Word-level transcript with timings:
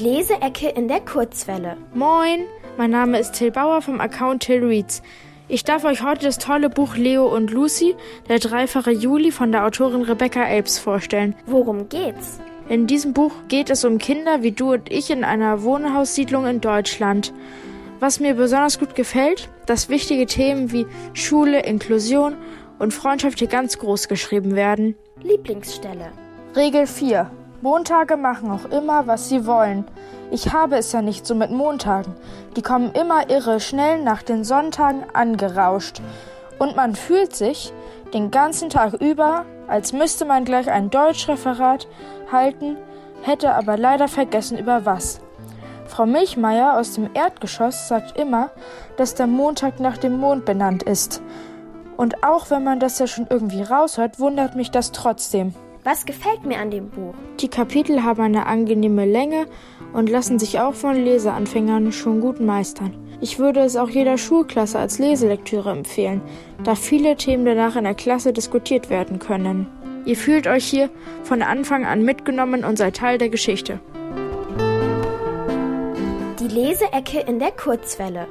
Leseecke 0.00 0.68
in 0.68 0.88
der 0.88 1.00
Kurzwelle. 1.00 1.76
Moin, 1.92 2.44
mein 2.76 2.90
Name 2.90 3.18
ist 3.18 3.32
Till 3.32 3.50
Bauer 3.50 3.82
vom 3.82 4.00
Account 4.00 4.44
Till 4.44 4.64
Reads. 4.64 5.02
Ich 5.48 5.64
darf 5.64 5.84
euch 5.84 6.02
heute 6.02 6.26
das 6.26 6.38
tolle 6.38 6.70
Buch 6.70 6.96
Leo 6.96 7.26
und 7.26 7.50
Lucy, 7.50 7.96
der 8.28 8.38
dreifache 8.38 8.92
Juli 8.92 9.32
von 9.32 9.50
der 9.50 9.64
Autorin 9.64 10.02
Rebecca 10.02 10.42
Apes 10.44 10.78
vorstellen. 10.78 11.34
Worum 11.46 11.88
geht's? 11.88 12.38
In 12.68 12.86
diesem 12.86 13.12
Buch 13.12 13.32
geht 13.48 13.70
es 13.70 13.84
um 13.84 13.98
Kinder 13.98 14.42
wie 14.42 14.52
du 14.52 14.72
und 14.72 14.92
ich 14.92 15.10
in 15.10 15.24
einer 15.24 15.62
Wohnhaussiedlung 15.62 16.46
in 16.46 16.60
Deutschland. 16.60 17.32
Was 17.98 18.20
mir 18.20 18.34
besonders 18.34 18.78
gut 18.78 18.94
gefällt, 18.94 19.48
dass 19.66 19.88
wichtige 19.88 20.26
Themen 20.26 20.70
wie 20.70 20.86
Schule, 21.14 21.64
Inklusion 21.64 22.36
und 22.78 22.94
Freundschaft 22.94 23.38
hier 23.38 23.48
ganz 23.48 23.78
groß 23.78 24.08
geschrieben 24.08 24.54
werden. 24.54 24.94
Lieblingsstelle. 25.22 26.12
Regel 26.54 26.86
4. 26.86 27.30
Montage 27.60 28.16
machen 28.16 28.52
auch 28.52 28.70
immer, 28.70 29.08
was 29.08 29.28
sie 29.28 29.44
wollen. 29.44 29.84
Ich 30.30 30.52
habe 30.52 30.76
es 30.76 30.92
ja 30.92 31.02
nicht 31.02 31.26
so 31.26 31.34
mit 31.34 31.50
Montagen. 31.50 32.14
Die 32.54 32.62
kommen 32.62 32.92
immer 32.92 33.30
irre 33.30 33.58
schnell 33.58 34.00
nach 34.00 34.22
den 34.22 34.44
Sonntagen 34.44 35.04
angerauscht. 35.12 36.00
Und 36.60 36.76
man 36.76 36.94
fühlt 36.94 37.34
sich 37.34 37.72
den 38.14 38.30
ganzen 38.30 38.70
Tag 38.70 38.94
über, 38.94 39.44
als 39.66 39.92
müsste 39.92 40.24
man 40.24 40.44
gleich 40.44 40.70
ein 40.70 40.90
Deutschreferat 40.90 41.88
halten, 42.30 42.76
hätte 43.22 43.54
aber 43.54 43.76
leider 43.76 44.06
vergessen 44.06 44.56
über 44.56 44.84
was. 44.86 45.20
Frau 45.86 46.06
Milchmeier 46.06 46.78
aus 46.78 46.94
dem 46.94 47.10
Erdgeschoss 47.12 47.88
sagt 47.88 48.16
immer, 48.16 48.50
dass 48.96 49.14
der 49.16 49.26
Montag 49.26 49.80
nach 49.80 49.98
dem 49.98 50.18
Mond 50.18 50.44
benannt 50.44 50.84
ist. 50.84 51.22
Und 51.96 52.22
auch 52.22 52.50
wenn 52.50 52.62
man 52.62 52.78
das 52.78 53.00
ja 53.00 53.08
schon 53.08 53.26
irgendwie 53.28 53.62
raushört, 53.62 54.20
wundert 54.20 54.54
mich 54.54 54.70
das 54.70 54.92
trotzdem. 54.92 55.54
Was 55.90 56.04
gefällt 56.04 56.44
mir 56.44 56.58
an 56.58 56.70
dem 56.70 56.90
Buch? 56.90 57.14
Die 57.40 57.48
Kapitel 57.48 58.02
haben 58.02 58.20
eine 58.20 58.44
angenehme 58.44 59.06
Länge 59.06 59.46
und 59.94 60.10
lassen 60.10 60.38
sich 60.38 60.60
auch 60.60 60.74
von 60.74 61.02
Leseanfängern 61.02 61.92
schon 61.92 62.20
gut 62.20 62.40
meistern. 62.40 62.92
Ich 63.22 63.38
würde 63.38 63.60
es 63.60 63.74
auch 63.74 63.88
jeder 63.88 64.18
Schulklasse 64.18 64.78
als 64.78 64.98
Leselektüre 64.98 65.70
empfehlen, 65.70 66.20
da 66.62 66.74
viele 66.74 67.16
Themen 67.16 67.46
danach 67.46 67.74
in 67.74 67.84
der 67.84 67.94
Klasse 67.94 68.34
diskutiert 68.34 68.90
werden 68.90 69.18
können. 69.18 69.66
Ihr 70.04 70.16
fühlt 70.16 70.46
euch 70.46 70.66
hier 70.66 70.90
von 71.22 71.40
Anfang 71.40 71.86
an 71.86 72.02
mitgenommen 72.02 72.66
und 72.66 72.76
seid 72.76 72.96
Teil 72.96 73.16
der 73.16 73.30
Geschichte. 73.30 73.80
Die 76.38 76.48
Leseecke 76.48 77.20
in 77.20 77.38
der 77.38 77.52
Kurzwelle. 77.52 78.28